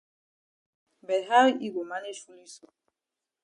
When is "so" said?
2.57-2.67